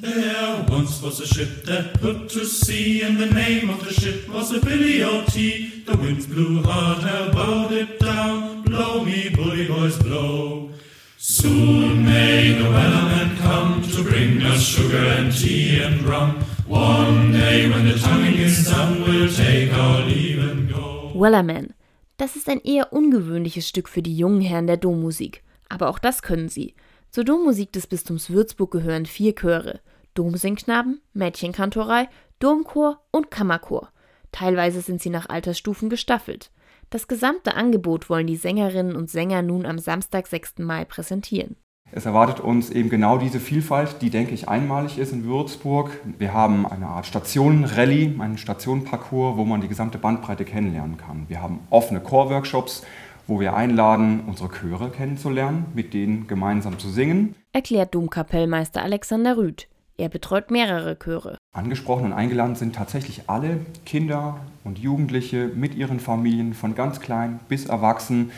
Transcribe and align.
There 0.00 0.64
once 0.68 1.02
was 1.02 1.18
a 1.18 1.26
ship 1.26 1.64
that 1.64 1.94
put 1.94 2.28
to 2.28 2.44
sea, 2.44 3.02
and 3.02 3.16
the 3.16 3.26
name 3.26 3.68
of 3.68 3.84
the 3.84 3.92
ship 3.92 4.28
was 4.28 4.50
the 4.50 4.60
Billy 4.60 5.02
O.T. 5.02 5.82
The 5.86 5.96
winds 5.96 6.24
blew 6.24 6.62
hard, 6.62 7.02
now 7.02 7.32
bowed 7.32 7.72
it 7.72 7.98
down. 7.98 8.62
Blow 8.62 9.04
me, 9.04 9.28
bully 9.28 9.66
boys, 9.66 9.98
blow. 9.98 10.70
Soon 11.16 12.04
may 12.04 12.52
the 12.52 12.70
wellerman 12.70 13.38
come 13.38 13.82
to 13.82 14.04
bring 14.04 14.40
us 14.44 14.62
sugar 14.62 15.04
and 15.04 15.36
tea 15.36 15.82
and 15.82 16.00
rum. 16.02 16.44
One 16.68 17.32
day 17.32 17.68
when 17.68 17.84
the 17.84 17.98
tonguing 17.98 18.36
is 18.38 18.70
done, 18.70 19.02
we'll 19.02 19.28
take 19.28 19.74
our 19.74 20.02
leave 20.02 20.38
and 20.38 20.72
go. 20.72 21.10
Wellerman. 21.12 21.74
Das 22.18 22.36
ist 22.36 22.48
ein 22.48 22.60
eher 22.60 22.92
ungewöhnliches 22.92 23.68
Stück 23.68 23.88
für 23.88 24.02
die 24.02 24.16
jungen 24.16 24.42
Herren 24.42 24.68
der 24.68 24.76
Dommusik. 24.76 25.42
Aber 25.68 25.88
auch 25.88 25.98
das 25.98 26.22
können 26.22 26.48
sie. 26.48 26.74
Zur 27.10 27.24
Dommusik 27.24 27.72
des 27.72 27.86
Bistums 27.86 28.28
Würzburg 28.30 28.70
gehören 28.70 29.06
vier 29.06 29.34
Chöre: 29.34 29.80
Domsingknaben, 30.14 31.00
Mädchenkantorei, 31.14 32.08
Domchor 32.38 33.00
und 33.10 33.30
Kammerchor. 33.30 33.90
Teilweise 34.30 34.82
sind 34.82 35.00
sie 35.00 35.10
nach 35.10 35.28
Altersstufen 35.28 35.88
gestaffelt. 35.88 36.50
Das 36.90 37.08
gesamte 37.08 37.54
Angebot 37.54 38.10
wollen 38.10 38.26
die 38.26 38.36
Sängerinnen 38.36 38.94
und 38.94 39.10
Sänger 39.10 39.42
nun 39.42 39.64
am 39.64 39.78
Samstag, 39.78 40.26
6. 40.26 40.58
Mai 40.58 40.84
präsentieren. 40.84 41.56
Es 41.90 42.04
erwartet 42.04 42.40
uns 42.40 42.68
eben 42.68 42.90
genau 42.90 43.16
diese 43.16 43.40
Vielfalt, 43.40 44.02
die, 44.02 44.10
denke 44.10 44.34
ich, 44.34 44.46
einmalig 44.46 44.98
ist 44.98 45.10
in 45.10 45.24
Würzburg. 45.24 45.90
Wir 46.18 46.34
haben 46.34 46.66
eine 46.66 46.86
Art 46.86 47.06
Stationenrallye, 47.06 48.14
einen 48.18 48.36
Stationenparcours, 48.36 49.38
wo 49.38 49.46
man 49.46 49.62
die 49.62 49.68
gesamte 49.68 49.96
Bandbreite 49.96 50.44
kennenlernen 50.44 50.98
kann. 50.98 51.24
Wir 51.28 51.40
haben 51.40 51.60
offene 51.70 52.00
Chorworkshops, 52.00 52.84
wo 53.28 53.38
wir 53.38 53.54
einladen, 53.54 54.22
unsere 54.26 54.48
Chöre 54.48 54.90
kennenzulernen, 54.90 55.66
mit 55.74 55.94
denen 55.94 56.26
gemeinsam 56.26 56.78
zu 56.78 56.88
singen. 56.88 57.34
Erklärt 57.52 57.94
Domkapellmeister 57.94 58.82
Alexander 58.82 59.36
Rüth. 59.36 59.68
Er 59.98 60.08
betreut 60.08 60.50
mehrere 60.50 60.96
Chöre. 60.98 61.36
Angesprochen 61.52 62.06
und 62.06 62.12
eingeladen 62.12 62.54
sind 62.54 62.74
tatsächlich 62.74 63.22
alle 63.26 63.60
Kinder 63.84 64.40
und 64.64 64.78
Jugendliche 64.78 65.50
mit 65.54 65.74
ihren 65.74 66.00
Familien, 66.00 66.54
von 66.54 66.74
ganz 66.74 67.00
klein 67.00 67.40
bis 67.48 67.66
erwachsen. 67.66 68.30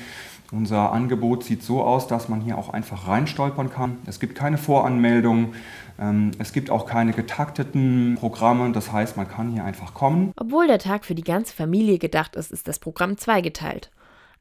Unser 0.52 0.90
Angebot 0.92 1.44
sieht 1.44 1.62
so 1.62 1.82
aus, 1.82 2.08
dass 2.08 2.28
man 2.28 2.40
hier 2.40 2.58
auch 2.58 2.70
einfach 2.70 3.06
reinstolpern 3.06 3.70
kann. 3.70 3.98
Es 4.06 4.18
gibt 4.18 4.34
keine 4.34 4.58
Voranmeldung, 4.58 5.54
ähm, 6.00 6.32
es 6.38 6.52
gibt 6.52 6.70
auch 6.70 6.86
keine 6.86 7.12
getakteten 7.12 8.16
Programme, 8.18 8.72
das 8.72 8.90
heißt, 8.90 9.16
man 9.16 9.28
kann 9.28 9.52
hier 9.52 9.64
einfach 9.64 9.94
kommen. 9.94 10.32
Obwohl 10.36 10.66
der 10.66 10.80
Tag 10.80 11.04
für 11.04 11.14
die 11.14 11.22
ganze 11.22 11.54
Familie 11.54 11.98
gedacht 11.98 12.34
ist, 12.34 12.50
ist 12.50 12.66
das 12.66 12.80
Programm 12.80 13.16
zweigeteilt. 13.16 13.90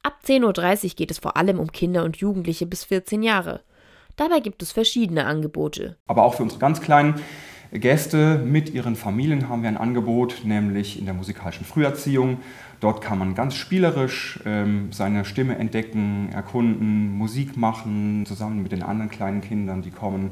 Ab 0.02 0.22
10.30 0.26 0.84
Uhr 0.84 0.90
geht 0.96 1.12
es 1.12 1.20
vor 1.20 1.36
allem 1.36 1.60
um 1.60 1.72
Kinder 1.72 2.04
und 2.06 2.18
Jugendliche 2.18 2.66
bis 2.66 2.86
14 2.86 3.22
Jahre. 3.22 3.62
Dabei 4.16 4.40
gibt 4.40 4.62
es 4.62 4.72
verschiedene 4.72 5.26
Angebote. 5.26 5.98
Aber 6.08 6.24
auch 6.24 6.36
für 6.36 6.44
unsere 6.44 6.60
ganz 6.60 6.82
kleinen 6.82 7.22
Gäste 7.72 8.40
mit 8.40 8.74
ihren 8.74 8.96
Familien 8.96 9.48
haben 9.48 9.62
wir 9.62 9.70
ein 9.70 9.78
Angebot, 9.78 10.42
nämlich 10.44 10.98
in 10.98 11.06
der 11.06 11.14
musikalischen 11.14 11.66
Früherziehung. 11.66 12.40
Dort 12.80 13.02
kann 13.02 13.20
man 13.20 13.36
ganz 13.36 13.56
spielerisch 13.56 14.40
ähm, 14.46 14.92
seine 14.92 15.26
Stimme 15.26 15.58
entdecken, 15.58 16.30
erkunden, 16.34 17.14
Musik 17.14 17.58
machen, 17.58 18.26
zusammen 18.26 18.64
mit 18.64 18.72
den 18.72 18.84
anderen 18.84 19.12
kleinen 19.12 19.42
Kindern, 19.42 19.82
die 19.82 19.92
kommen. 19.92 20.32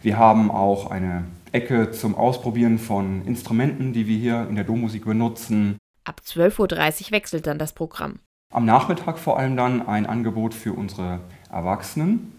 Wir 0.00 0.16
haben 0.16 0.50
auch 0.50 0.90
eine 0.90 1.24
Ecke 1.52 1.90
zum 1.90 2.14
Ausprobieren 2.14 2.78
von 2.78 3.26
Instrumenten, 3.26 3.92
die 3.92 4.06
wir 4.06 4.16
hier 4.16 4.46
in 4.48 4.54
der 4.54 4.64
Dommusik 4.64 5.04
benutzen. 5.04 5.76
Ab 6.04 6.22
12.30 6.24 7.06
Uhr 7.06 7.10
wechselt 7.10 7.46
dann 7.46 7.58
das 7.58 7.74
Programm. 7.74 8.20
Am 8.50 8.64
Nachmittag 8.64 9.18
vor 9.18 9.38
allem 9.38 9.58
dann 9.58 9.86
ein 9.86 10.06
Angebot 10.06 10.54
für 10.54 10.72
unsere 10.72 11.20
Erwachsenen 11.52 12.32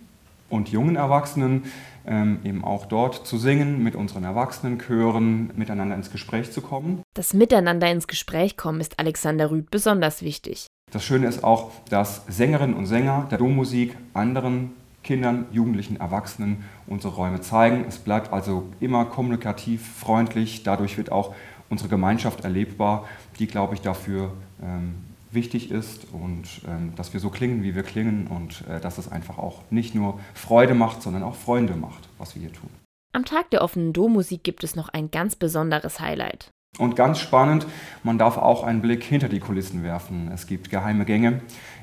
und 0.49 0.69
jungen 0.69 0.95
Erwachsenen, 0.95 1.66
ähm, 2.07 2.39
eben 2.43 2.63
auch 2.63 2.88
dort 2.88 3.27
zu 3.27 3.38
singen, 3.38 3.83
mit 3.83 3.95
unseren 3.95 4.23
Erwachsenenchören 4.23 5.51
miteinander 5.55 5.95
ins 5.95 6.09
Gespräch 6.09 6.51
zu 6.51 6.61
kommen. 6.61 7.03
Das 7.13 7.35
Miteinander 7.35 7.91
ins 7.91 8.07
Gespräch 8.07 8.57
kommen 8.57 8.81
ist 8.81 8.97
Alexander 8.97 9.51
Rüth 9.51 9.69
besonders 9.69 10.23
wichtig. 10.23 10.66
Das 10.91 11.03
Schöne 11.03 11.27
ist 11.27 11.43
auch, 11.43 11.69
dass 11.91 12.25
Sängerinnen 12.28 12.75
und 12.75 12.88
Sänger 12.88 13.28
der 13.29 13.38
Dommusik 13.38 13.95
anderen 14.16 14.72
Kindern, 15.03 15.45
Jugendlichen, 15.51 15.97
Erwachsenen 15.97 16.66
unsere 16.88 17.13
Räume 17.13 17.41
zeigen. 17.41 17.85
Es 17.88 18.00
bleibt 18.00 18.34
also 18.34 18.67
immer 18.79 19.05
kommunikativ, 19.05 19.88
freundlich. 19.88 20.63
Dadurch 20.63 20.97
wird 20.97 21.11
auch 21.11 21.35
unsere 21.69 21.88
Gemeinschaft 21.88 22.44
erlebbar, 22.44 23.05
die, 23.38 23.45
glaube 23.45 23.75
ich, 23.75 23.81
dafür 23.81 24.31
ähm, 24.63 24.95
wichtig 25.31 25.72
ist 25.72 26.07
und 26.12 26.62
ähm, 26.67 26.94
dass 26.95 27.13
wir 27.13 27.19
so 27.19 27.29
klingen, 27.29 27.63
wie 27.63 27.75
wir 27.75 27.84
klingen 27.84 28.28
und 28.28 28.67
äh, 28.67 28.79
dass 28.79 28.97
es 28.97 29.12
einfach 29.12 29.38
auch 29.38 29.62
nicht 29.69 29.95
nur 29.95 30.19
Freude 30.34 30.73
macht, 30.73 31.01
sondern 31.01 31.23
auch 31.23 31.35
Freunde 31.35 31.75
macht, 31.75 32.09
was 32.17 32.35
wir 32.35 32.41
hier 32.41 32.53
tun. 32.53 32.69
Am 33.12 33.25
Tag 33.25 33.50
der 33.50 33.63
offenen 33.63 33.94
Dommusik 33.94 34.44
gibt 34.44 34.63
es 34.63 34.75
noch 34.75 34.90
ein 34.90 35.09
ganz 35.09 35.35
besonderes 35.35 36.00
Highlight. 36.00 36.51
Und 36.78 36.96
ganz 36.96 37.19
spannend, 37.19 37.68
man 38.03 38.18
darf 38.18 38.38
auch 38.38 38.63
einen 38.63 38.81
Blick 38.81 39.03
hinter 39.03 39.28
die 39.28 39.40
Kulissen 39.40 39.84
werfen. 39.84 40.31
Es 40.34 40.47
gibt 40.47 40.69
geheime 40.69 41.03
Gänge, 41.03 41.41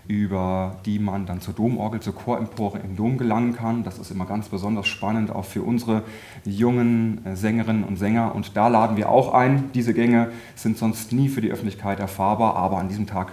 über 0.08 0.80
die 0.86 0.98
man 0.98 1.26
dann 1.26 1.40
zur 1.40 1.52
Domorgel, 1.52 2.00
zur 2.00 2.14
Chorempore 2.14 2.78
im 2.78 2.96
Dom 2.96 3.18
gelangen 3.18 3.54
kann. 3.54 3.84
Das 3.84 3.98
ist 3.98 4.10
immer 4.10 4.24
ganz 4.24 4.48
besonders 4.48 4.86
spannend, 4.86 5.30
auch 5.30 5.44
für 5.44 5.62
unsere 5.62 6.02
jungen 6.44 7.26
äh, 7.26 7.36
Sängerinnen 7.36 7.84
und 7.84 7.96
Sänger. 7.96 8.34
Und 8.34 8.56
da 8.56 8.68
laden 8.68 8.96
wir 8.96 9.10
auch 9.10 9.34
ein. 9.34 9.70
Diese 9.74 9.92
Gänge 9.92 10.30
sind 10.54 10.78
sonst 10.78 11.12
nie 11.12 11.28
für 11.28 11.42
die 11.42 11.50
Öffentlichkeit 11.50 12.00
erfahrbar, 12.00 12.56
aber 12.56 12.78
an 12.78 12.88
diesem 12.88 13.06
Tag 13.06 13.32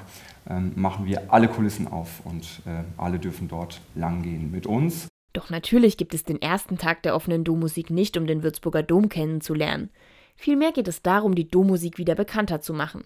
ähm, 0.49 0.73
machen 0.75 1.05
wir 1.05 1.31
alle 1.31 1.47
Kulissen 1.47 1.87
auf 1.87 2.25
und 2.25 2.61
äh, 2.65 2.83
alle 2.97 3.19
dürfen 3.19 3.47
dort 3.47 3.79
langgehen 3.95 4.51
mit 4.51 4.67
uns. 4.67 5.07
Doch 5.31 5.49
natürlich 5.49 5.97
gibt 5.97 6.13
es 6.13 6.23
den 6.23 6.41
ersten 6.41 6.77
Tag 6.77 7.03
der 7.03 7.15
offenen 7.15 7.43
Dommusik 7.43 7.89
nicht, 7.89 8.17
um 8.17 8.27
den 8.27 8.43
Würzburger 8.43 8.83
Dom 8.83 9.07
kennenzulernen. 9.07 9.89
Vielmehr 10.35 10.71
geht 10.71 10.87
es 10.87 11.01
darum, 11.01 11.35
die 11.35 11.47
Dommusik 11.47 11.97
wieder 11.97 12.15
bekannter 12.15 12.61
zu 12.61 12.73
machen. 12.73 13.03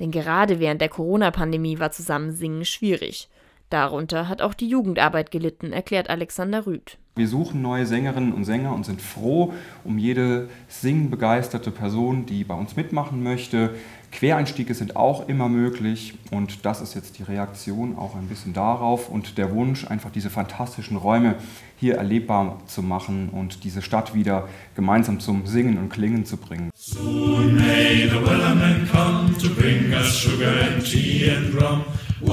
Denn 0.00 0.10
gerade 0.10 0.58
während 0.58 0.80
der 0.80 0.88
Corona-Pandemie 0.88 1.78
war 1.78 1.92
Zusammensingen 1.92 2.64
schwierig. 2.64 3.28
Darunter 3.70 4.28
hat 4.28 4.42
auch 4.42 4.54
die 4.54 4.68
Jugendarbeit 4.68 5.30
gelitten, 5.30 5.72
erklärt 5.72 6.10
Alexander 6.10 6.66
Rüth. 6.66 6.98
Wir 7.16 7.28
suchen 7.28 7.62
neue 7.62 7.86
Sängerinnen 7.86 8.32
und 8.32 8.44
Sänger 8.44 8.74
und 8.74 8.84
sind 8.84 9.00
froh 9.00 9.52
um 9.84 9.98
jede 9.98 10.48
singbegeisterte 10.68 11.70
Person, 11.70 12.26
die 12.26 12.42
bei 12.42 12.54
uns 12.54 12.74
mitmachen 12.74 13.22
möchte. 13.22 13.70
Quereinstiege 14.10 14.74
sind 14.74 14.96
auch 14.96 15.28
immer 15.28 15.48
möglich 15.48 16.14
und 16.32 16.64
das 16.64 16.80
ist 16.80 16.94
jetzt 16.94 17.18
die 17.18 17.22
Reaktion 17.22 17.96
auch 17.96 18.16
ein 18.16 18.28
bisschen 18.28 18.52
darauf 18.52 19.08
und 19.08 19.38
der 19.38 19.52
Wunsch, 19.52 19.86
einfach 19.88 20.10
diese 20.10 20.30
fantastischen 20.30 20.96
Räume 20.96 21.36
hier 21.76 21.96
erlebbar 21.96 22.60
zu 22.66 22.82
machen 22.82 23.28
und 23.30 23.62
diese 23.62 23.82
Stadt 23.82 24.14
wieder 24.14 24.48
gemeinsam 24.74 25.20
zum 25.20 25.46
Singen 25.46 25.78
und 25.78 25.90
Klingen 25.90 26.24
zu 26.24 26.36
bringen. 26.36 26.70
Soon 26.74 27.56
may 27.56 28.08
the 28.08 28.24
wellermen 28.24 28.88
come 28.90 29.36
to 29.38 29.48
bring 29.54 29.92
us 29.92 30.16
sugar 30.16 30.52
and 30.66 30.84
tea 30.84 31.30
and 31.30 31.54
rum. 31.60 31.84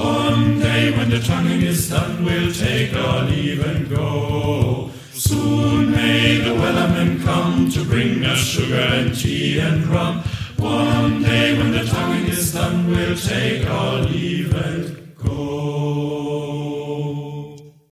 One 0.02 0.58
day 0.58 0.90
when 0.90 1.10
the 1.10 1.20
tonguing 1.20 1.62
is 1.62 1.88
done, 1.88 2.24
we'll 2.24 2.52
take 2.52 2.92
our 2.92 3.22
leave 3.22 3.64
and 3.64 3.88
go. 3.88 4.90
Soon 5.12 5.92
may 5.92 6.38
the 6.38 6.54
wellermen 6.54 7.22
come 7.22 7.70
to 7.70 7.84
bring 7.84 8.24
us 8.24 8.40
sugar 8.40 8.74
and 8.98 9.14
tea 9.16 9.60
and 9.60 9.86
rum. 9.86 10.24
One 10.56 11.22
day 11.22 11.56
when 11.56 11.70
the 11.70 11.84
tonguing 11.84 12.26
is 12.26 12.52
done, 12.52 12.90
we'll 12.90 13.16
take 13.16 13.64
our 13.70 14.00
leave. 14.00 14.31